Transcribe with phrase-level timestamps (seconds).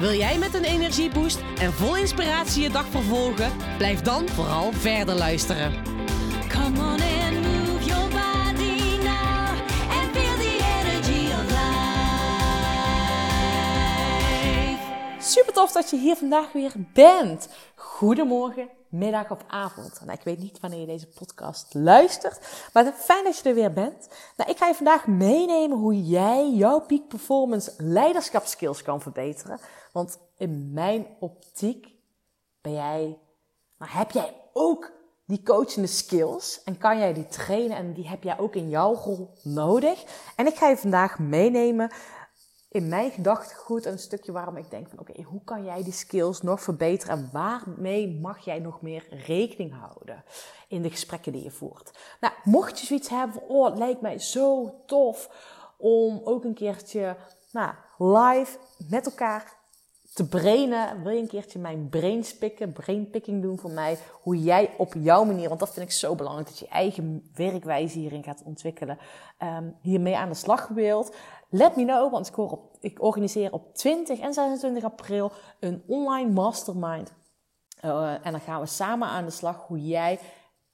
[0.00, 3.52] Wil jij met een energieboost en vol inspiratie je dag vervolgen?
[3.76, 5.72] Blijf dan vooral verder luisteren.
[6.48, 6.98] Come on
[7.42, 9.48] move your body now
[9.90, 11.32] and feel the energy.
[15.18, 17.48] Super tof dat je hier vandaag weer bent.
[17.74, 20.00] Goedemorgen, middag of avond.
[20.00, 23.72] Nou, ik weet niet wanneer je deze podcast luistert, maar fijn dat je er weer
[23.72, 24.08] bent.
[24.36, 29.60] Nou, ik ga je vandaag meenemen hoe jij jouw peak performance leiderschapskills kan verbeteren.
[29.92, 31.88] Want in mijn optiek
[32.60, 33.18] ben jij,
[33.76, 34.92] maar heb jij ook
[35.26, 38.94] die coachende skills en kan jij die trainen en die heb jij ook in jouw
[38.94, 40.04] rol nodig.
[40.36, 41.90] En ik ga je vandaag meenemen
[42.70, 46.42] in mijn gedachtegoed een stukje waarom ik denk van oké, hoe kan jij die skills
[46.42, 50.24] nog verbeteren en waarmee mag jij nog meer rekening houden
[50.68, 51.98] in de gesprekken die je voert.
[52.20, 55.30] Nou, mocht je zoiets hebben oh, het lijkt mij zo tof
[55.76, 57.16] om ook een keertje
[57.52, 59.59] nou, live met elkaar
[60.12, 61.02] te brainen.
[61.02, 63.98] Wil je een keertje mijn brainspikken, brainpicking doen voor mij?
[64.22, 67.98] Hoe jij op jouw manier, want dat vind ik zo belangrijk, dat je eigen werkwijze
[67.98, 68.98] hierin gaat ontwikkelen.
[69.42, 71.14] Um, hiermee aan de slag wilt.
[71.48, 75.82] Let me know, want ik, hoor op, ik organiseer op 20 en 26 april een
[75.86, 77.12] online mastermind.
[77.84, 80.18] Uh, en dan gaan we samen aan de slag hoe jij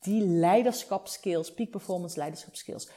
[0.01, 2.89] die leiderschapskills, peak performance leiderschapskills,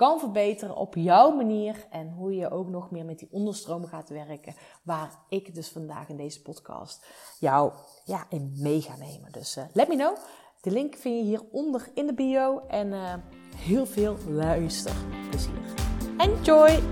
[0.00, 4.08] kan verbeteren op jouw manier en hoe je ook nog meer met die onderstroom gaat
[4.08, 7.06] werken, waar ik dus vandaag in deze podcast
[7.38, 7.72] jou
[8.04, 9.32] ja, in mee ga nemen.
[9.32, 10.16] Dus uh, let me know.
[10.60, 13.14] De link vind je hieronder in de bio en uh,
[13.56, 15.74] heel veel luisterplezier.
[16.16, 16.82] Enjoy!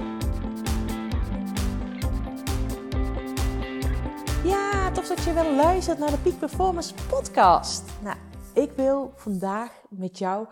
[4.45, 7.83] Ja, tof dat je wel luistert naar de Peak Performance podcast.
[8.03, 8.17] Nou,
[8.55, 10.47] ik wil vandaag met jou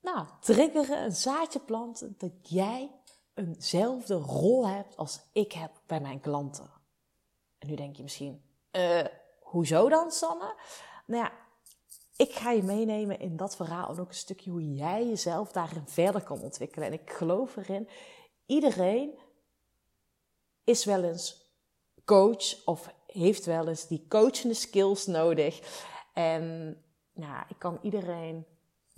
[0.00, 2.90] nou, triggeren, een zaadje planten dat jij
[3.34, 6.70] eenzelfde rol hebt als ik heb bij mijn klanten.
[7.58, 8.42] En nu denk je misschien,
[8.72, 9.04] uh,
[9.40, 10.54] hoezo dan, Sanne?
[11.06, 11.32] Nou ja,
[12.16, 15.88] ik ga je meenemen in dat verhaal en ook een stukje hoe jij jezelf daarin
[15.88, 16.86] verder kan ontwikkelen.
[16.86, 17.88] En ik geloof erin,
[18.46, 19.18] iedereen
[20.64, 21.46] is wel eens
[22.04, 25.84] coach of heeft wel eens die coachende skills nodig.
[26.12, 26.76] En
[27.12, 28.46] nou, ik kan iedereen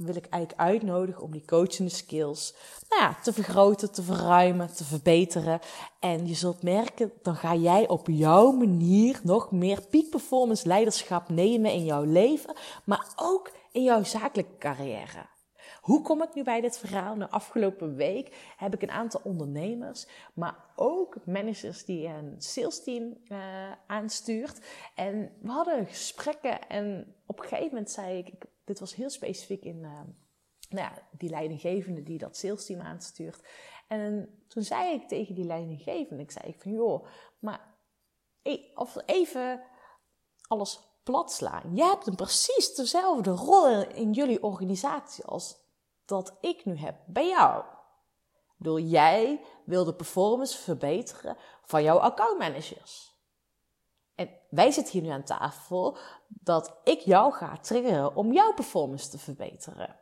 [0.06, 2.54] wil ik eigenlijk uitnodigen om die coachende skills
[2.88, 5.60] nou ja, te vergroten, te verruimen, te verbeteren.
[6.00, 11.28] En je zult merken, dan ga jij op jouw manier nog meer peak performance leiderschap
[11.28, 15.38] nemen in jouw leven, maar ook in jouw zakelijke carrière.
[15.90, 17.16] Hoe kom ik nu bij dit verhaal?
[17.16, 23.72] Nou, afgelopen week heb ik een aantal ondernemers, maar ook managers die een salesteam uh,
[23.86, 24.60] aanstuurt.
[24.94, 28.32] En we hadden gesprekken en op een gegeven moment zei ik,
[28.64, 29.90] dit was heel specifiek in uh,
[30.68, 33.40] nou ja, die leidinggevende die dat salesteam aanstuurt.
[33.88, 37.06] En toen zei ik tegen die leidinggevende, ik zei van joh,
[37.38, 37.74] maar
[38.74, 39.62] of even
[40.46, 41.74] alles plat slaan.
[41.74, 45.59] Je hebt een precies dezelfde rol in jullie organisatie als
[46.10, 47.64] dat ik nu heb bij jou.
[48.56, 53.14] Bedoel, jij wil de performance verbeteren van jouw accountmanagers.
[54.14, 55.96] En wij zitten hier nu aan tafel
[56.28, 60.00] dat ik jou ga triggeren om jouw performance te verbeteren.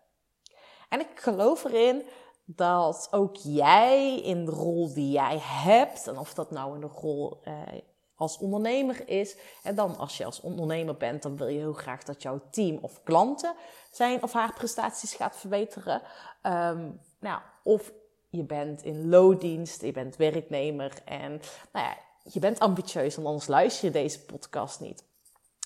[0.89, 2.03] En ik geloof erin
[2.45, 6.87] dat ook jij in de rol die jij hebt, en of dat nou in de
[6.87, 7.81] rol eh,
[8.19, 12.03] als ondernemer is, en dan als je als ondernemer bent, dan wil je heel graag
[12.03, 13.55] dat jouw team of klanten
[13.91, 16.03] zijn of haar prestaties gaat verbeteren.
[16.43, 17.93] Um, nou, of
[18.28, 21.31] je bent in loondienst, je bent werknemer en
[21.73, 25.05] nou ja, je bent ambitieus, anders luister je deze podcast niet.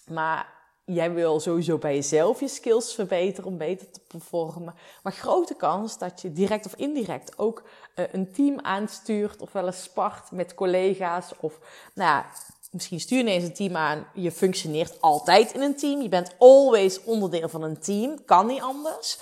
[0.07, 4.75] Maar jij wil sowieso bij jezelf je skills verbeteren om beter te performen.
[5.02, 7.62] Maar grote kans dat je direct of indirect ook
[7.94, 11.32] uh, een team aanstuurt of wel eens spart met collega's.
[11.40, 11.58] Of
[11.94, 12.26] nou ja,
[12.70, 14.06] misschien stuur je ineens een team aan.
[14.14, 16.02] Je functioneert altijd in een team.
[16.02, 18.25] Je bent always onderdeel van een team.
[18.25, 19.19] Kan niet anders.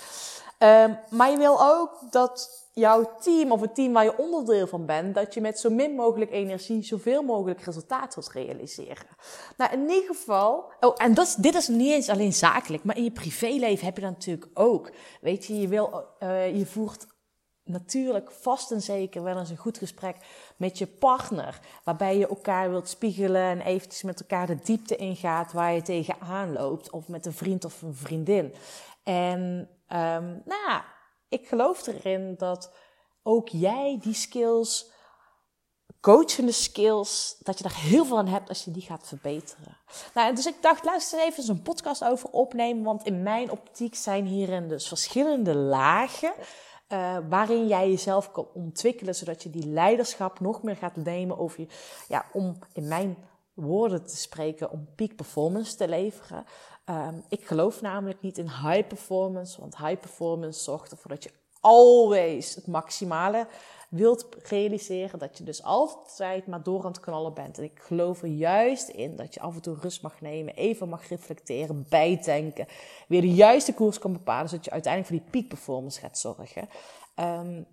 [0.59, 4.85] Um, maar je wil ook dat jouw team of het team waar je onderdeel van
[4.85, 9.07] bent, dat je met zo min mogelijk energie zoveel mogelijk resultaat wilt realiseren.
[9.57, 13.03] Nou, in ieder geval, oh, en dat, dit is niet eens alleen zakelijk, maar in
[13.03, 14.91] je privéleven heb je dat natuurlijk ook.
[15.21, 17.05] Weet je, je, wil, uh, je voert
[17.63, 20.15] natuurlijk vast en zeker wel eens een goed gesprek
[20.57, 21.59] met je partner.
[21.83, 26.53] Waarbij je elkaar wilt spiegelen en eventjes met elkaar de diepte ingaat waar je tegenaan
[26.53, 26.91] loopt.
[26.91, 28.53] Of met een vriend of een vriendin.
[29.03, 30.85] En ehm, nou ja,
[31.31, 32.71] ik geloof erin dat
[33.23, 34.91] ook jij die skills,
[36.01, 39.77] coachende skills, dat je daar heel veel aan hebt als je die gaat verbeteren.
[40.13, 42.83] Nou, dus ik dacht, luister even eens een podcast over opnemen.
[42.83, 46.33] Want in mijn optiek zijn hierin dus verschillende lagen.
[46.89, 51.59] Uh, waarin jij jezelf kan ontwikkelen, zodat je die leiderschap nog meer gaat nemen over
[51.59, 51.67] je,
[52.07, 53.17] ja, om in mijn
[53.53, 56.45] woorden te spreken, om peak performance te leveren.
[56.85, 61.31] Um, ik geloof namelijk niet in high performance, want high performance zorgt ervoor dat je
[61.59, 63.47] always het maximale
[63.89, 65.19] wilt realiseren.
[65.19, 67.57] Dat je dus altijd maar door aan het knallen bent.
[67.57, 70.89] En ik geloof er juist in dat je af en toe rust mag nemen, even
[70.89, 72.67] mag reflecteren, bijdenken.
[73.07, 76.69] Weer de juiste koers kan bepalen, zodat je uiteindelijk voor die peak performance gaat zorgen.
[77.15, 77.65] Um,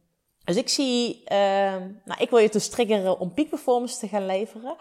[0.45, 1.39] dus ik zie, uh,
[2.05, 4.77] nou, ik wil je dus triggeren om peak performance te gaan leveren.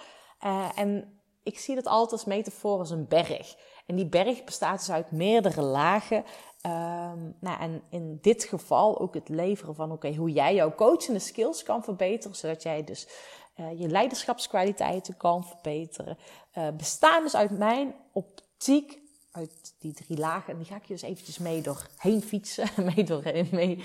[0.45, 3.55] Uh, en ik zie dat altijd als metafoor als een berg.
[3.87, 6.17] En die berg bestaat dus uit meerdere lagen.
[6.17, 11.19] Um, nou, en in dit geval ook het leveren van oké, hoe jij jouw coachende
[11.19, 13.07] skills kan verbeteren, zodat jij dus
[13.55, 16.17] uh, je leiderschapskwaliteiten kan verbeteren.
[16.57, 18.99] Uh, bestaan dus uit mijn optiek,
[19.31, 20.53] uit die drie lagen.
[20.53, 23.83] En die ga ik je dus eventjes mee doorheen fietsen, mee mee,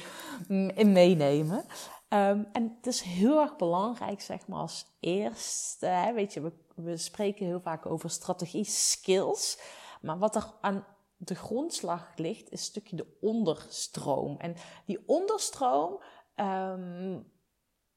[0.75, 1.65] in meenemen.
[2.09, 6.13] Um, en het is heel erg belangrijk, zeg maar, als eerste.
[6.15, 9.59] Weet je, we, we spreken heel vaak over strategie, skills.
[10.03, 14.37] Maar wat er aan de grondslag ligt, is een stukje de onderstroom.
[14.39, 14.55] En
[14.87, 16.03] die onderstroom,
[16.37, 17.33] um,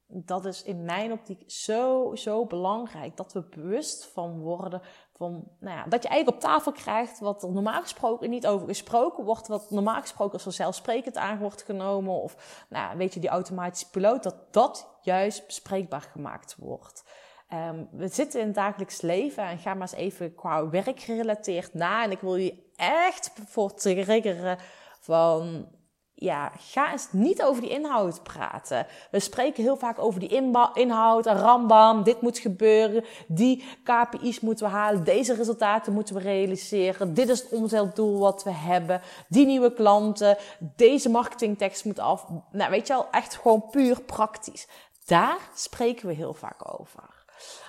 [0.07, 3.17] dat is in mijn optiek zo, zo belangrijk.
[3.17, 4.81] Dat we bewust van worden
[5.13, 8.67] van, nou ja, dat je eigenlijk op tafel krijgt wat er normaal gesproken niet over
[8.67, 9.47] gesproken wordt.
[9.47, 12.21] Wat normaal gesproken als vanzelfsprekend aan wordt genomen.
[12.21, 17.03] Of, nou weet je, die automatische piloot, dat dat juist bespreekbaar gemaakt wordt.
[17.53, 21.73] Um, we zitten in het dagelijks leven en ga maar eens even qua werk gerelateerd
[21.73, 22.03] na.
[22.03, 24.57] En ik wil je echt voor triggeren
[24.99, 25.67] van,
[26.13, 28.87] ja, ga eens niet over die inhoud praten.
[29.11, 30.29] We spreken heel vaak over die
[30.73, 37.13] inhoud, rambam, dit moet gebeuren, die KPI's moeten we halen, deze resultaten moeten we realiseren,
[37.13, 40.37] dit is het omzetdoel wat we hebben, die nieuwe klanten,
[40.75, 42.27] deze marketingtekst moet af.
[42.51, 44.67] Nou, weet je wel, echt gewoon puur praktisch.
[45.05, 47.14] Daar spreken we heel vaak over.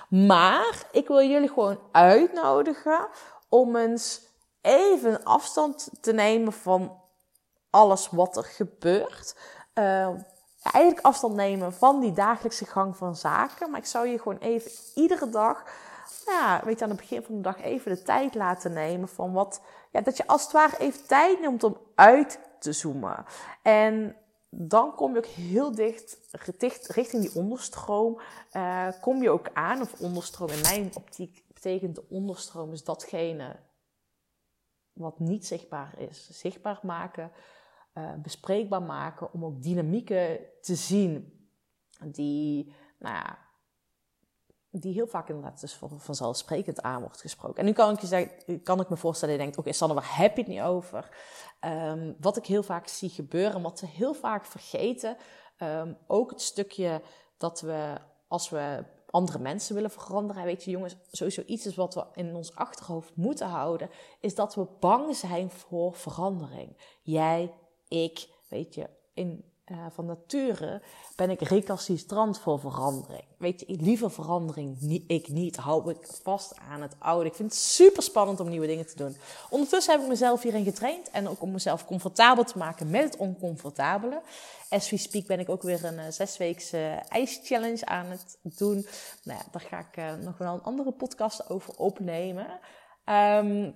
[0.07, 3.07] Maar ik wil jullie gewoon uitnodigen
[3.49, 4.21] om eens
[4.61, 7.01] even afstand te nemen van
[7.69, 9.35] alles wat er gebeurt.
[9.73, 10.09] Uh,
[10.61, 13.69] eigenlijk afstand nemen van die dagelijkse gang van zaken.
[13.69, 15.63] Maar ik zou je gewoon even iedere dag,
[16.25, 19.33] ja, weet je, aan het begin van de dag even de tijd laten nemen van
[19.33, 19.61] wat,
[19.91, 23.25] ja, dat je als het ware even tijd neemt om uit te zoomen.
[23.61, 24.15] En
[24.49, 26.19] dan kom je ook heel dicht,
[26.87, 28.21] richting die onderstroom.
[28.53, 33.59] Uh, kom je ook aan, of onderstroom in mijn optiek betekent de onderstroom is datgene
[34.93, 36.29] wat niet zichtbaar is.
[36.39, 37.31] Zichtbaar maken,
[37.93, 41.33] uh, bespreekbaar maken, om ook dynamieken te zien
[42.05, 43.46] die, nou ja,
[44.71, 47.57] die heel vaak inderdaad dus vanzelfsprekend aan wordt gesproken.
[47.57, 49.95] En nu kan ik je zeggen, kan ik me voorstellen, je denkt, oké okay, Sanne,
[49.95, 51.09] waar heb je het niet over?
[51.65, 55.17] Um, wat ik heel vaak zie gebeuren, wat we heel vaak vergeten,
[55.57, 57.01] um, ook het stukje
[57.37, 57.97] dat we,
[58.27, 62.35] als we andere mensen willen veranderen, weet je jongens, sowieso iets is wat we in
[62.35, 63.89] ons achterhoofd moeten houden,
[64.19, 66.97] is dat we bang zijn voor verandering.
[67.01, 67.53] Jij,
[67.87, 70.81] ik, weet je, in uh, van nature
[71.15, 73.25] ben ik recalcitrant voor verandering.
[73.37, 75.55] Weet je, liever verandering, niet, ik niet.
[75.55, 77.29] Hou ik vast aan het oude.
[77.29, 79.17] Ik vind het super spannend om nieuwe dingen te doen.
[79.49, 83.17] Ondertussen heb ik mezelf hierin getraind en ook om mezelf comfortabel te maken met het
[83.17, 84.21] oncomfortabele.
[84.69, 88.85] As we speak ben ik ook weer een uh, zesweekse ijschallenge aan het doen.
[89.23, 92.59] Nou ja, daar ga ik nog wel een andere podcast over opnemen.
[93.05, 93.75] Um,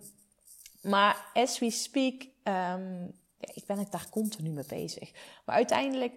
[0.81, 5.11] maar as we speak um, ja, ik ben ik daar continu mee bezig.
[5.45, 6.13] Maar uiteindelijk,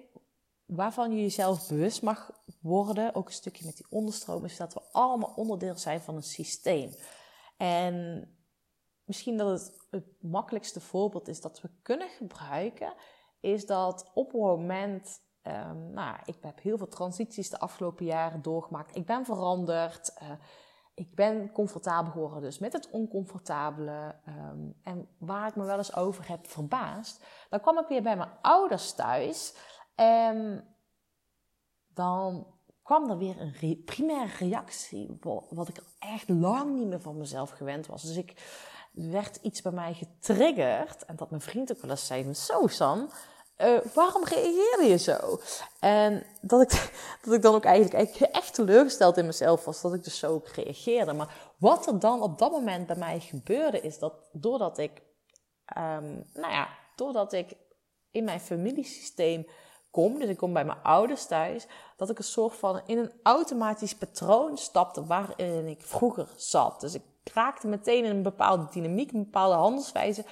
[0.67, 4.83] waarvan je jezelf bewust mag worden, ook een stukje met die onderstroom, is dat we
[4.93, 6.95] allemaal onderdeel zijn van een systeem.
[7.57, 8.29] En
[9.05, 12.95] misschien dat het het makkelijkste voorbeeld is dat we kunnen gebruiken,
[13.41, 18.43] is dat op een moment Um, nou, ik heb heel veel transities de afgelopen jaren
[18.43, 18.97] doorgemaakt.
[18.97, 20.15] Ik ben veranderd.
[20.23, 20.31] Uh,
[20.95, 24.15] ik ben comfortabel geworden dus met het oncomfortabele.
[24.29, 27.25] Um, en waar ik me wel eens over heb verbaasd.
[27.49, 29.55] Dan kwam ik weer bij mijn ouders thuis.
[29.95, 30.69] En
[31.89, 32.47] dan
[32.83, 35.19] kwam er weer een re primaire reactie.
[35.49, 38.03] Wat ik echt lang niet meer van mezelf gewend was.
[38.03, 38.35] Dus ik
[38.93, 41.05] werd iets bij mij getriggerd.
[41.05, 43.11] En dat mijn vriend ook wel eens zei: Zo, San.
[43.57, 45.41] Eh, waarom reageerde je zo?
[45.81, 46.71] En dat ik,
[47.25, 51.13] dat ik dan ook eigenlijk, echt teleurgesteld in mezelf was dat ik dus zo reageerde.
[51.13, 55.03] Maar wat er dan op dat moment bij mij gebeurde, is dat doordat ik,
[55.65, 57.57] ehm, nou ja, doordat ik
[58.11, 59.47] in mijn familiesysteem
[59.91, 63.13] kom, dus ik kom bij mijn ouders thuis, dat ik een soort van in een
[63.23, 66.81] automatisch patroon stapte waarin ik vroeger zat.
[66.81, 67.03] Dus ik
[67.35, 70.25] raakte meteen in een bepaalde dynamiek, een bepaalde handelswijze,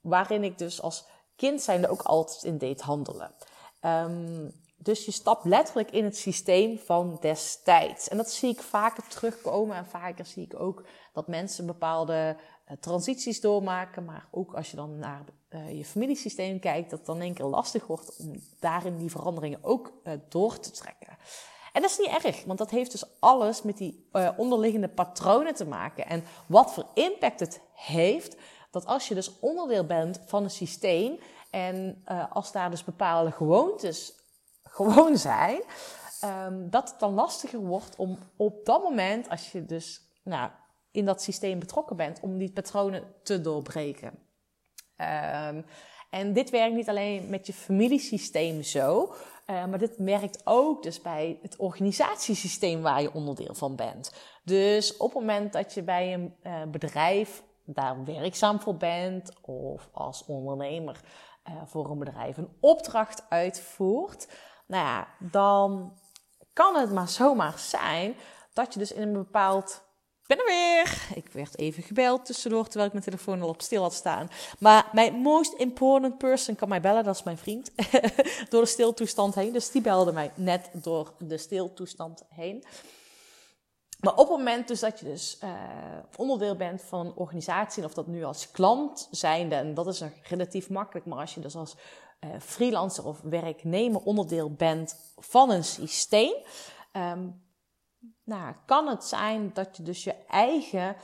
[0.00, 1.06] waarin ik dus als
[1.38, 3.34] kind zijnde ook altijd in deed handelen.
[3.80, 8.08] Ehm, dus je stapt letterlijk in het systeem van destijds.
[8.08, 9.76] En dat zie ik vaker terugkomen.
[9.76, 14.04] En vaker zie ik ook dat mensen bepaalde uh, transities doormaken.
[14.04, 17.34] Maar ook als je dan naar uh, je familiesysteem kijkt, dat het dan in één
[17.34, 21.16] keer lastig wordt om daarin die veranderingen ook uh, door te trekken.
[21.72, 25.66] En dat is niet erg, want dat heeft dus alles met die onderliggende patronen te
[25.66, 26.06] maken.
[26.06, 28.36] En wat voor impact het heeft,
[28.70, 31.18] dat als je dus onderdeel bent van een systeem
[31.50, 34.12] en als daar dus bepaalde gewoontes
[34.78, 35.62] gewoon zijn,
[36.24, 40.50] um, dat het dan lastiger wordt om op dat moment, als je dus nou,
[40.90, 44.18] in dat systeem betrokken bent, om die patronen te doorbreken.
[44.96, 45.64] Um,
[46.10, 49.14] en dit werkt niet alleen met je familiesysteem zo,
[49.46, 54.12] uh, maar dit werkt ook dus bij het organisatiesysteem waar je onderdeel van bent.
[54.44, 57.42] Dus op het moment dat je bij een uh, bedrijf
[57.74, 61.00] daar werkzaam voor bent of als ondernemer
[61.48, 64.28] uh, voor een bedrijf een opdracht uitvoert,
[64.66, 65.92] nou ja, dan
[66.52, 68.14] kan het maar zomaar zijn
[68.52, 69.86] dat je dus in een bepaald.
[70.22, 71.16] Ik ben er weer.
[71.16, 74.28] Ik werd even gebeld tussendoor terwijl ik mijn telefoon al op stil had staan.
[74.58, 77.70] Maar mijn most important person kan mij bellen, dat is mijn vriend.
[78.50, 79.52] door de stiltoestand heen.
[79.52, 82.64] Dus die belde mij net door de stiltoestand heen.
[83.98, 85.50] Maar op het moment dus dat je dus uh,
[86.16, 90.10] onderdeel bent van een organisatie, of dat nu als klant zijnde, en dat is nog
[90.22, 91.76] relatief makkelijk, maar als je dus als
[92.20, 96.34] uh, freelancer of werknemer onderdeel bent van een systeem,
[96.92, 97.46] um,
[98.24, 100.96] nou, kan het zijn dat je dus je eigen,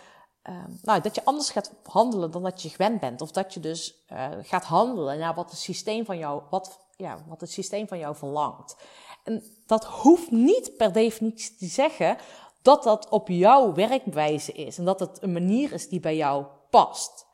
[0.42, 3.20] um, nou, dat je anders gaat handelen dan dat je gewend bent.
[3.20, 7.18] Of dat je dus uh, gaat handelen naar wat het systeem van jou, wat, ja,
[7.26, 8.76] wat het systeem van jou verlangt.
[9.24, 12.16] En dat hoeft niet per definitie te zeggen
[12.64, 16.44] dat dat op jouw werkwijze is en dat het een manier is die bij jou
[16.70, 17.26] past.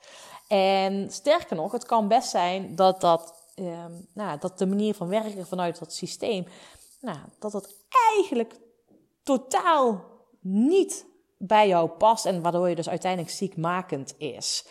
[0.49, 3.85] En sterker nog, het kan best zijn dat dat uh,
[4.15, 6.47] nou, dat de manier van werken vanuit dat systeem,
[7.01, 7.75] nou, dat dat
[8.15, 8.61] eigenlijk
[9.23, 10.05] totaal
[10.41, 11.07] niet
[11.39, 14.67] bij jou past en waardoor je dus uiteindelijk ziekmakend is.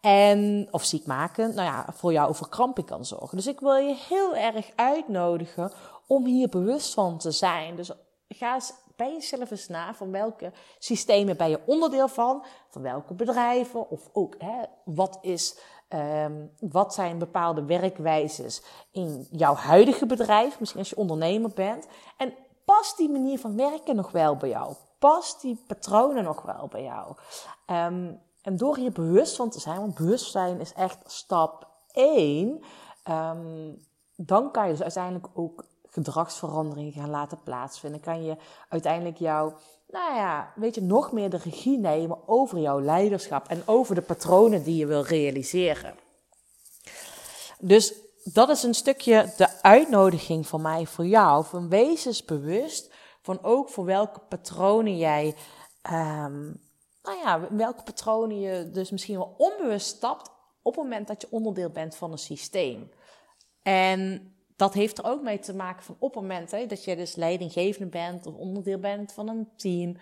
[0.00, 3.36] En, of ziekmakend, nou ja, voor jou verkramping kan zorgen.
[3.36, 5.72] Dus ik wil je heel erg uitnodigen
[6.06, 7.76] om hier bewust van te zijn.
[7.76, 7.90] Dus
[8.28, 13.14] ga eens bij jezelf eens na van welke systemen ben je onderdeel van, van welke
[13.14, 20.60] bedrijven of ook hè, wat is Um, wat zijn bepaalde werkwijzes in jouw huidige bedrijf,
[20.60, 21.86] misschien als je ondernemer bent?
[22.16, 22.34] En
[22.64, 24.74] past die manier van werken nog wel bij jou?
[24.98, 27.14] Past die patronen nog wel bij jou?
[27.66, 32.60] Um, en door hier bewust van te zijn, want bewustzijn is echt stap 1, um,
[33.02, 33.72] ehm,
[34.16, 35.64] dan kan je dus uiteindelijk ook
[35.96, 38.00] gedragsveranderingen gaan laten plaatsvinden.
[38.00, 38.36] Kan je
[38.68, 39.56] uiteindelijk jouw
[39.88, 44.02] nou ja, weet je, nog meer de regie nemen over jouw leiderschap en over de
[44.02, 45.94] patronen die je wil realiseren.
[47.58, 51.44] Dus dat is een stukje de uitnodiging van mij voor jou.
[51.44, 55.34] Van wezensbewust van ook voor welke patronen jij,
[55.92, 56.60] um,
[57.02, 60.30] nou ja, welke patronen je dus misschien wel onbewust stapt
[60.62, 62.90] op het moment dat je onderdeel bent van een systeem.
[63.62, 66.96] En dat heeft er ook mee te maken van op het moment hè, dat je
[66.96, 69.96] dus leidinggevende bent of onderdeel bent van een team.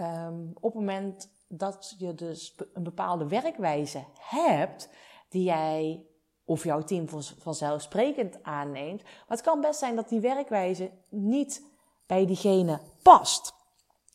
[0.00, 4.88] Um, op het moment dat je dus een bepaalde werkwijze hebt
[5.28, 6.06] die jij
[6.44, 9.02] of jouw team vanzelfsprekend aanneemt.
[9.02, 11.62] Maar het kan best zijn dat die werkwijze niet
[12.06, 13.54] bij diegene past.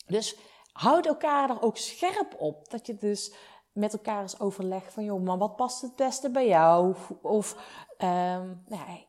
[0.06, 0.36] Dus
[0.72, 2.70] houd elkaar er ook scherp op.
[2.70, 3.34] Dat je dus
[3.72, 6.94] met elkaar eens overlegt van, joh, maar wat past het beste bij jou?
[7.22, 7.52] Of,
[7.98, 9.07] um, nou ja,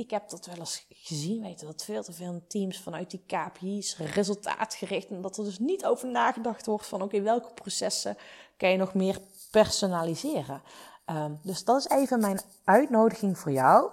[0.00, 3.96] ik heb dat wel eens gezien, weten dat veel te veel teams vanuit die KPI's
[3.96, 8.16] resultaatgericht en dat er dus niet over nagedacht wordt van oké, welke processen
[8.56, 10.62] kan je nog meer personaliseren.
[11.06, 13.84] Um, dus dat is even mijn uitnodiging voor jou.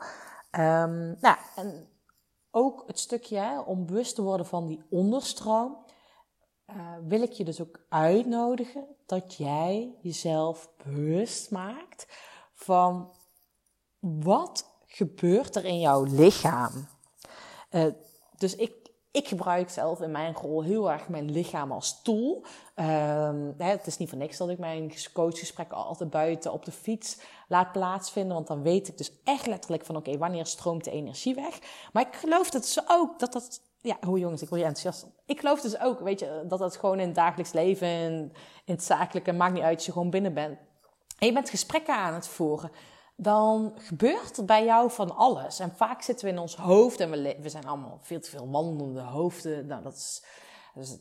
[0.52, 1.90] Um, nou, en
[2.52, 5.78] ook het stukje om bewust te worden van die onderstroom,
[6.70, 6.76] uh,
[7.08, 12.08] wil ik je dus ook uitnodigen dat jij jezelf bewust maakt
[12.54, 13.12] van
[14.00, 16.88] wat gebeurt er in jouw lichaam?
[17.72, 17.86] Uh,
[18.38, 18.74] dus ik,
[19.12, 22.46] ik gebruik zelf in mijn rol heel erg mijn lichaam als tool.
[22.76, 27.18] Hè, het is niet voor niks dat ik mijn coachgesprekken altijd buiten op de fiets
[27.48, 28.34] laat plaatsvinden.
[28.34, 31.60] Want dan weet ik dus echt letterlijk van oké, wanneer stroomt de energie weg.
[31.94, 33.62] Maar ik geloof dat dus ook dat dat...
[33.82, 35.08] Ja, hoe jongens, ik word je enthousiast.
[35.26, 38.34] Ik geloof dus ook, weet je, dat dat gewoon in het dagelijks leven, in,
[38.66, 40.58] in het zakelijke, maakt niet uit als je gewoon binnen bent.
[41.18, 42.72] En je bent gesprekken aan het voeren
[43.20, 45.60] dan gebeurt er bij jou van alles.
[45.60, 48.50] En vaak zitten we in ons hoofd en we, we zijn allemaal veel te veel
[48.50, 49.66] wandelende hoofden.
[49.66, 50.24] Nou, dat is,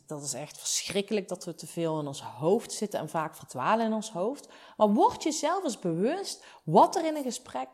[0.07, 3.85] dat is echt verschrikkelijk dat we te veel in ons hoofd zitten en vaak verdwalen
[3.85, 4.47] in ons hoofd.
[4.77, 7.67] Maar word je zelf eens bewust wat er in een gesprek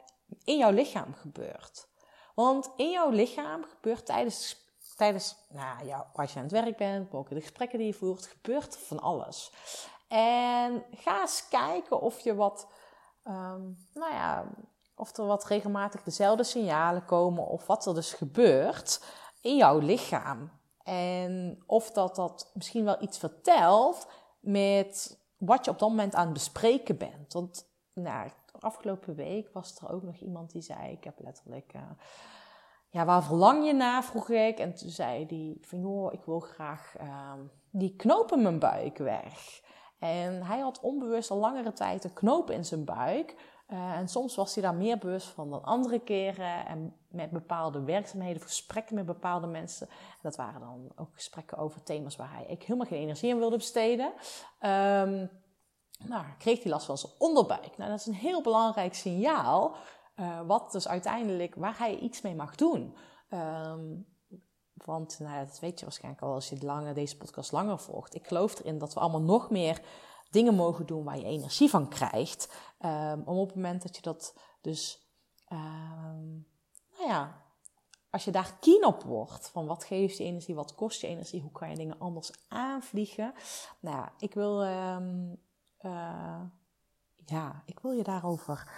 [0.44, 1.88] in jouw lichaam gebeurt.
[2.36, 4.58] Want in jouw lichaam gebeurt tijdens,
[4.96, 8.78] tijdens nou als je aan het werk bent, ook de gesprekken die je voert, gebeurt
[8.78, 9.52] van alles.
[10.08, 12.68] En ga eens kijken of je wat
[13.24, 14.46] um, nou ja,
[14.96, 19.04] of er wat regelmatig dezelfde signalen komen of wat er dus gebeurt
[19.42, 20.52] in jouw lichaam.
[20.84, 24.08] En of dat dat misschien wel iets vertelt
[24.40, 27.34] met wat je op dat moment aan het bespreken bent.
[27.34, 31.74] Want nou, afgelopen week was er ook nog iemand die zei: Ik heb letterlijk.
[31.76, 31.82] Uh,
[32.90, 34.04] ja, waar verlang je naar?
[34.04, 34.60] vroeg ik.
[34.60, 37.34] En toen zei hij: van, joh, ik wil graag uh,
[37.70, 39.62] die knopen mijn buik weg.
[40.04, 43.36] En hij had onbewust al langere tijd een knoop in zijn buik.
[43.68, 46.66] Uh, en soms was hij daar meer bewust van dan andere keren.
[46.66, 49.88] En met bepaalde werkzaamheden, gesprekken met bepaalde mensen.
[49.90, 53.38] En dat waren dan ook gesprekken over thema's waar hij ik helemaal geen energie in
[53.38, 54.14] wilde besteden.
[56.08, 57.78] Nou, kreeg hij last van zijn onderbuik.
[57.78, 59.76] Nou, dat is een heel belangrijk signaal.
[60.16, 62.96] Uh, wat dus uiteindelijk, waar hij iets mee mag doen.
[63.30, 64.13] Um,
[64.74, 68.16] want nou, dat weet je waarschijnlijk al als je lange, deze podcast langer volgt.
[68.16, 69.82] Ik geloof erin dat we allemaal nog meer
[70.30, 72.54] dingen mogen doen waar je energie van krijgt.
[72.80, 75.08] Um, om op het moment dat je dat dus,
[75.50, 76.48] um,
[76.98, 77.42] nou ja,
[78.10, 81.42] als je daar keen op wordt, van wat geeft je energie, wat kost je energie,
[81.42, 83.34] hoe kan je dingen anders aanvliegen.
[83.80, 85.38] Nou ja, ik wil, um,
[85.82, 86.42] uh,
[87.26, 88.72] ja, ik wil je daarover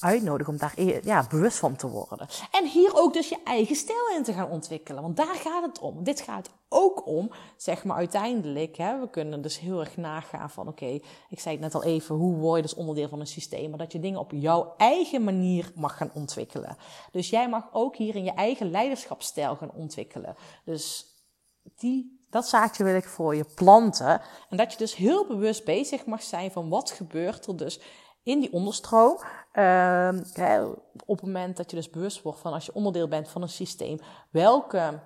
[0.00, 2.28] uitnodigen om daar ja, bewust van te worden.
[2.50, 5.02] En hier ook dus je eigen stijl in te gaan ontwikkelen.
[5.02, 6.04] Want daar gaat het om.
[6.04, 8.76] Dit gaat ook om, zeg maar uiteindelijk.
[8.76, 12.14] Hè, we kunnen dus heel erg nagaan van oké, ik zei het net al even,
[12.14, 13.68] hoe word je dus onderdeel van een systeem.
[13.68, 16.76] Maar dat je dingen op jouw eigen manier mag gaan ontwikkelen.
[17.12, 20.36] Dus jij mag ook hier in je eigen leiderschapsstijl gaan ontwikkelen.
[20.64, 21.06] Dus
[21.76, 24.20] die dat zaadje wil ik voor je planten.
[24.48, 27.80] En dat je dus heel bewust bezig mag zijn van wat gebeurt er dus
[28.28, 29.20] in die onderstroom.
[29.54, 30.18] Uh,
[31.06, 33.48] op het moment dat je dus bewust wordt van als je onderdeel bent van een
[33.48, 33.98] systeem,
[34.30, 35.00] welke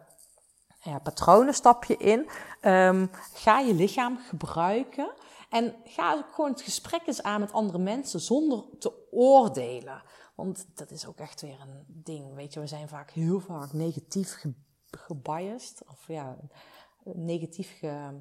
[0.81, 2.29] ja, patronen stap je in?
[2.71, 5.13] Um, ga je lichaam gebruiken
[5.51, 10.03] en ga gewoon het gesprek eens aan met andere mensen zonder te oordelen.
[10.35, 12.35] Want dat is ook echt weer een ding.
[12.35, 14.53] Weet je, we zijn vaak heel vaak negatief ge
[14.91, 15.83] gebiased.
[15.89, 16.37] Of ja,
[17.05, 18.21] negatief ge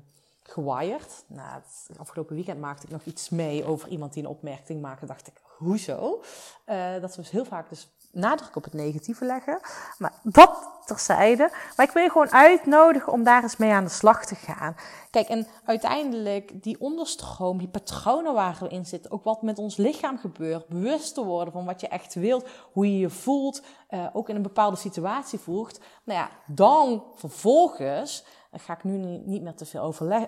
[0.51, 1.23] gewired.
[1.27, 5.05] Nou, het afgelopen weekend maakte ik nog iets mee over iemand die een opmerking maakte.
[5.05, 6.21] Dacht ik, hoezo?
[6.65, 9.59] Uh, dat we dus heel vaak dus nadruk op het negatieve leggen.
[9.97, 11.49] Maar dat terzijde.
[11.75, 14.75] Maar ik wil je gewoon uitnodigen om daar eens mee aan de slag te gaan.
[15.09, 19.75] Kijk, en uiteindelijk die onderstroom, die patronen waar we in zitten, ook wat met ons
[19.75, 24.07] lichaam gebeurt, bewust te worden van wat je echt wilt, hoe je je voelt, uh,
[24.13, 25.79] ook in een bepaalde situatie voelt.
[26.03, 29.81] Nou ja, dan vervolgens daar ga ik nu niet meer te veel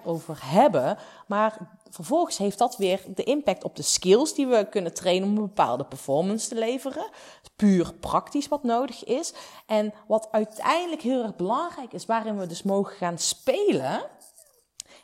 [0.03, 0.97] over, hebben.
[1.27, 1.57] Maar
[1.89, 5.41] vervolgens heeft dat weer de impact op de skills die we kunnen trainen om een
[5.41, 7.09] bepaalde performance te leveren.
[7.55, 9.33] Puur praktisch wat nodig is.
[9.65, 14.09] En wat uiteindelijk heel erg belangrijk is, waarin we dus mogen gaan spelen,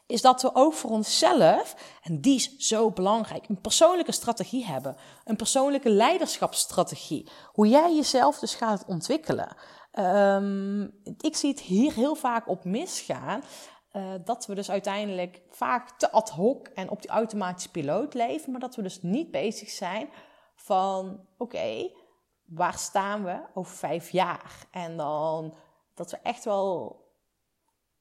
[0.05, 4.95] is dat we ook voor onszelf, en die is zo belangrijk, een persoonlijke strategie hebben.
[5.23, 7.29] Een persoonlijke leiderschapsstrategie.
[7.45, 9.55] Hoe jij jezelf dus gaat ontwikkelen.
[9.99, 10.83] Um,
[11.17, 13.41] ik zie het hier heel vaak op misgaan.
[13.93, 18.51] Uh, dat we dus uiteindelijk vaak te ad hoc en op die automatische piloot leven,
[18.51, 20.09] maar dat we dus niet bezig zijn
[20.55, 21.91] van oké,
[22.45, 24.67] waar staan we over vijf jaar?
[24.71, 25.53] En dan
[25.93, 27.01] dat we echt wel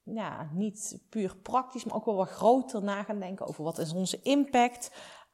[0.02, 3.92] ja, niet puur praktisch, maar ook wel wat groter na gaan denken over wat is
[3.92, 4.92] onze impact.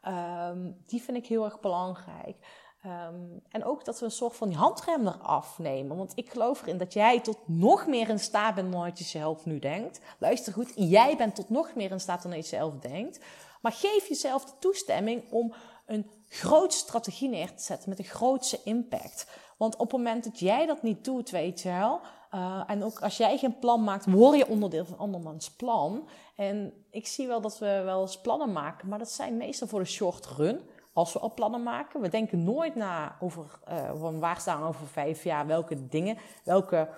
[0.09, 2.64] Um, die vind ik heel erg belangrijk.
[2.87, 5.57] Um, en ook dat we een soort van die handrem eraf.
[5.89, 9.05] Want ik geloof erin dat jij tot nog meer in staat bent dan wat je
[9.05, 10.01] zelf nu denkt.
[10.19, 13.21] Luister goed, jij bent tot nog meer in staat dan je zelf denkt.
[13.61, 15.55] Maar geef jezelf de toestemming om
[15.87, 19.27] een grote strategie neer te zetten met een grootste impact.
[19.57, 22.01] Want op het moment dat jij dat niet doet, weet je wel.
[22.35, 26.09] Uh, en ook als jij geen plan maakt, word je onderdeel van andermans plan.
[26.37, 29.79] En ik zie wel dat we wel eens plannen maken, maar dat zijn meestal voor
[29.79, 30.61] de short run
[30.95, 32.01] als we al plannen maken.
[32.01, 36.89] We denken nooit na over uh, waar staan we over vijf jaar, welke dingen, welke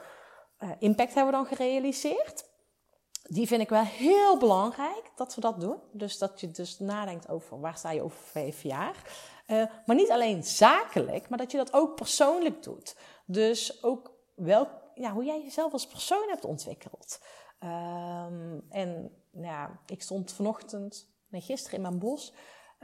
[0.56, 2.44] eh, impact hebben we dan gerealiseerd.
[3.22, 5.78] Die vind ik wel heel belangrijk dat we dat doen.
[5.92, 8.96] Dus dat je dus nadenkt over waar sta je over vijf jaar.
[9.46, 12.96] Uh, maar niet alleen zakelijk, maar dat je dat ook persoonlijk doet.
[13.26, 17.20] Dus ook wel, ja, hoe jij jezelf als persoon hebt ontwikkeld.
[17.60, 22.32] Um, en ja, ik stond vanochtend, nee, gisteren in mijn bos.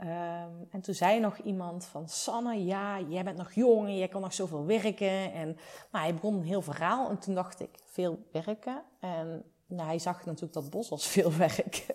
[0.03, 4.07] Um, en toen zei nog iemand van Sanne, ja, jij bent nog jong en jij
[4.07, 5.33] kan nog zoveel werken.
[5.33, 5.57] En
[5.91, 8.83] nou, hij begon een heel verhaal en toen dacht ik, veel werken.
[8.99, 11.85] En nou, hij zag natuurlijk dat bos als veel werk.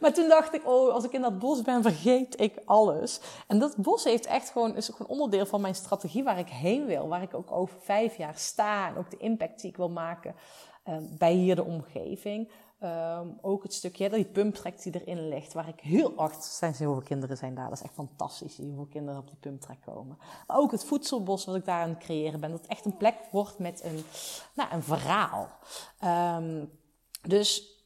[0.00, 3.20] maar toen dacht ik, oh, als ik in dat bos ben, vergeet ik alles.
[3.46, 6.48] En dat bos heeft echt gewoon, is ook een onderdeel van mijn strategie waar ik
[6.48, 7.08] heen wil.
[7.08, 10.34] Waar ik ook over vijf jaar sta en ook de impact die ik wil maken
[10.88, 12.50] uh, bij hier de omgeving.
[12.82, 17.02] Um, ook het stukje, die pumptrack die erin ligt, waar ik heel acht zijn zoveel
[17.02, 17.68] kinderen zijn daar.
[17.68, 20.18] Dat is echt fantastisch, hoeveel kinderen op die pumptrack komen.
[20.46, 23.58] Ook het voedselbos wat ik daar aan het creëren ben, dat echt een plek wordt
[23.58, 24.04] met een,
[24.54, 25.48] nou, een verhaal.
[26.36, 26.70] Um,
[27.22, 27.82] dus,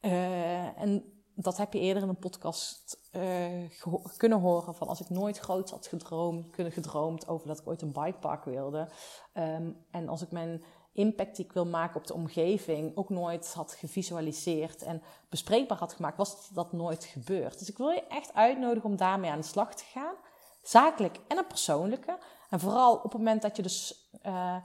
[0.00, 3.70] uh, en dat heb je eerder in een podcast uh,
[4.16, 7.82] kunnen horen van als ik nooit groot had gedroomd, kunnen gedroomd over dat ik ooit
[7.82, 8.88] een bikepark wilde.
[9.34, 10.62] Um, en als ik mijn
[10.98, 15.92] impact die ik wil maken op de omgeving ook nooit had gevisualiseerd en bespreekbaar had
[15.92, 17.58] gemaakt, was dat nooit gebeurd.
[17.58, 20.14] Dus ik wil je echt uitnodigen om daarmee aan de slag te gaan.
[20.62, 22.18] Zakelijk en een persoonlijke.
[22.50, 24.56] En vooral op het moment dat je dus uh,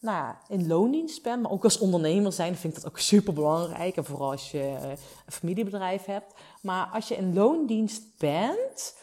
[0.00, 3.32] nou ja, in loondienst bent, maar ook als ondernemer zijn, vind ik dat ook super
[3.32, 3.96] belangrijk.
[3.96, 4.76] En vooral als je
[5.26, 6.34] een familiebedrijf hebt.
[6.62, 8.96] Maar als je in loondienst bent,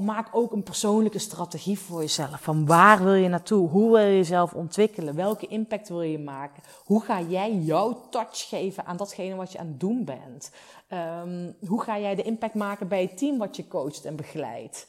[0.00, 2.40] maak ook een persoonlijke strategie voor jezelf.
[2.40, 3.68] Van waar wil je naartoe?
[3.68, 5.14] Hoe wil je jezelf ontwikkelen?
[5.14, 6.62] Welke impact wil je maken?
[6.84, 10.50] Hoe ga jij jouw touch geven aan datgene wat je aan het doen bent?
[10.88, 14.86] Um, hoe ga jij de impact maken bij het team wat je coacht en begeleidt?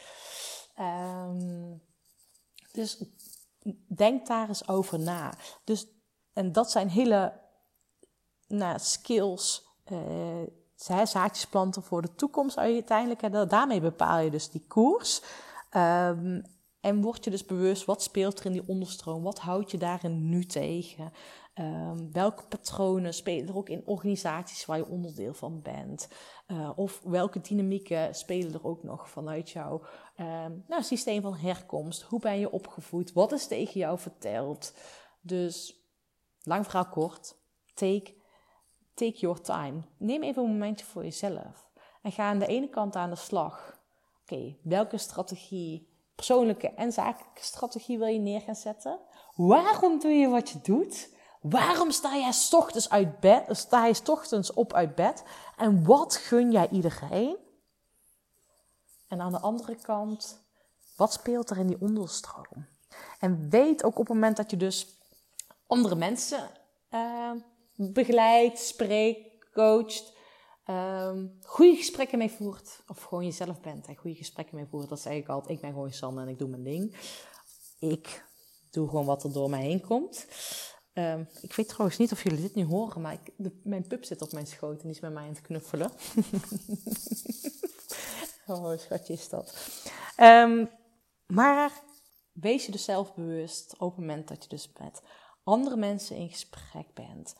[0.79, 1.81] Um,
[2.71, 3.03] dus
[3.87, 5.33] denk daar eens over na.
[5.63, 5.87] Dus,
[6.33, 7.39] en dat zijn hele
[8.47, 9.69] nou, skills.
[9.91, 10.47] Uh,
[10.83, 13.21] zaadjes planten voor de toekomst uiteindelijk.
[13.21, 15.21] En daarmee bepaal je dus die koers.
[15.75, 16.43] Um,
[16.81, 19.23] en word je dus bewust, wat speelt er in die onderstroom?
[19.23, 21.11] Wat houd je daarin nu tegen?
[21.55, 26.07] Um, welke patronen spelen er ook in organisaties waar je onderdeel van bent?
[26.47, 29.81] Uh, of welke dynamieken spelen er ook nog vanuit jouw
[30.17, 32.01] um, nou, systeem van herkomst?
[32.01, 33.13] Hoe ben je opgevoed?
[33.13, 34.73] Wat is tegen jou verteld?
[35.21, 35.85] Dus,
[36.43, 37.35] lang verhaal kort,
[37.73, 38.13] take
[39.01, 39.81] take your time.
[39.97, 41.69] Neem even een momentje voor jezelf.
[42.01, 43.79] En ga aan de ene kant aan de slag.
[44.21, 48.99] Oké, welke strategie, persoonlijke en zakelijke strategie wil je neer gaan zetten?
[49.35, 51.09] Waarom doe je wat je doet?
[51.41, 55.23] Waarom sta jij ochtends, uit bed, sta je ochtends op uit bed?
[55.57, 57.37] En wat gun jij iedereen?
[59.07, 60.45] En aan de andere kant,
[60.95, 62.65] wat speelt er in die onderstroom?
[63.19, 64.87] En weet ook op het moment dat je dus
[65.67, 66.49] andere mensen
[66.91, 67.31] uh,
[67.93, 70.13] begeleidt, spreekt, coacht.
[70.65, 72.83] Um, goede gesprekken mee voert.
[72.87, 74.89] Of gewoon jezelf bent en goede gesprekken mee voert.
[74.89, 75.55] Dat zeg ik altijd.
[75.55, 76.95] Ik ben gewoon Sanne en ik doe mijn ding.
[77.79, 78.23] Ik
[78.71, 80.27] doe gewoon wat er door mij heen komt.
[80.93, 83.17] Um, ik weet trouwens niet of jullie dit nu horen, maar
[83.63, 85.91] mijn pup zit op mijn schoot en die is met mij aan het knuffelen.
[88.47, 89.55] oh, schatje is dat.
[90.17, 90.69] Um,
[91.27, 91.83] maar
[92.31, 95.01] wees je dus zelf bewust op het moment dat je dus met
[95.43, 97.35] andere mensen in gesprek bent.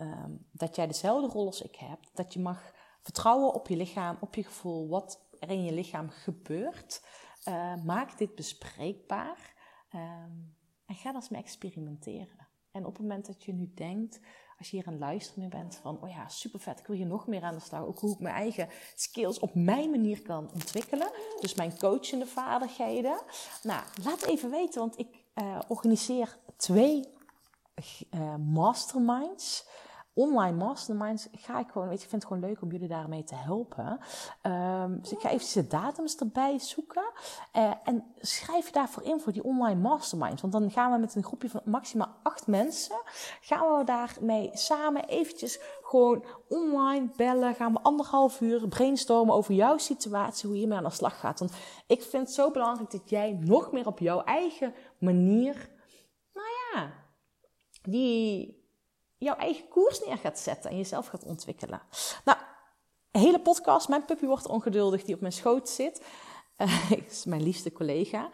[0.00, 1.98] Um, dat jij dezelfde rol als ik heb.
[2.14, 6.10] Dat je mag vertrouwen op je lichaam, op je gevoel, wat er in je lichaam
[6.10, 7.02] gebeurt.
[7.48, 9.54] Uh, maak dit bespreekbaar
[9.94, 10.56] um,
[10.86, 12.48] en ga dat eens mee experimenteren.
[12.70, 14.20] En op het moment dat je nu denkt,
[14.58, 17.26] als je hier aan luisteren bent van, oh ja, super vet, ik wil hier nog
[17.26, 17.82] meer aan de slag.
[17.84, 21.10] Ook hoe ik mijn eigen skills op mijn manier kan ontwikkelen.
[21.40, 23.20] Dus mijn coachende vaardigheden.
[23.62, 27.14] Nou, laat even weten, want ik uh, organiseer twee
[28.10, 29.68] uh, masterminds
[30.16, 33.24] online masterminds ga ik gewoon, weet je, ik vind het gewoon leuk om jullie daarmee
[33.24, 33.98] te helpen.
[34.42, 37.10] Um, dus ik ga even de datums erbij zoeken.
[37.56, 40.40] Uh, en schrijf je daarvoor in voor die online masterminds.
[40.40, 42.96] Want dan gaan we met een groepje van maximaal acht mensen,
[43.40, 47.54] gaan we daarmee samen eventjes gewoon online bellen.
[47.54, 51.38] Gaan we anderhalf uur brainstormen over jouw situatie, hoe je mee aan de slag gaat.
[51.38, 51.52] Want
[51.86, 55.70] ik vind het zo belangrijk dat jij nog meer op jouw eigen manier,
[56.32, 56.90] nou ja,
[57.82, 58.64] die
[59.18, 61.80] jouw eigen koers neer gaat zetten en jezelf gaat ontwikkelen.
[62.24, 62.38] Nou,
[63.10, 63.88] hele podcast.
[63.88, 66.02] Mijn puppy wordt ongeduldig die op mijn schoot zit.
[66.58, 68.28] Uh, is mijn liefste collega.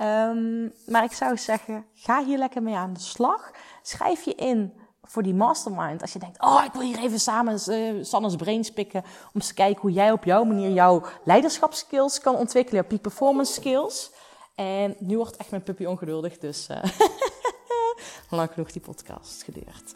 [0.00, 3.50] Um, maar ik zou zeggen, ga hier lekker mee aan de slag.
[3.82, 4.72] Schrijf je in
[5.02, 6.02] voor die mastermind.
[6.02, 9.02] Als je denkt, oh, ik wil hier even samen uh, Sanne's brains pikken.
[9.02, 12.80] Om eens te kijken hoe jij op jouw manier jouw leiderschapskills kan ontwikkelen.
[12.80, 14.10] Jouw peak performance skills.
[14.54, 16.68] En nu wordt echt mijn puppy ongeduldig, dus...
[16.70, 16.82] Uh,
[18.30, 19.94] lang genoeg die podcast geduurd.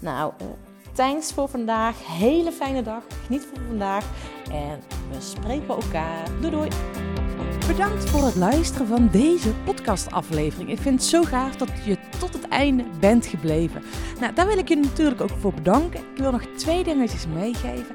[0.00, 0.46] Nou, uh,
[0.92, 2.06] thanks voor vandaag.
[2.06, 3.02] Hele fijne dag.
[3.26, 4.04] Geniet van vandaag.
[4.50, 4.80] En
[5.10, 6.40] we spreken elkaar.
[6.40, 6.68] Doei doei.
[7.66, 10.70] Bedankt voor het luisteren van deze podcastaflevering.
[10.70, 13.82] Ik vind het zo gaaf dat je tot het einde bent gebleven.
[14.20, 16.00] Nou, daar wil ik je natuurlijk ook voor bedanken.
[16.00, 17.94] Ik wil nog twee dingetjes meegeven.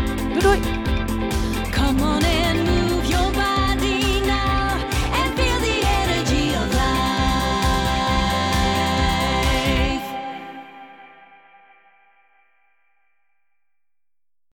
[0.39, 0.61] Doei doei!
[1.71, 2.80] Come on and move.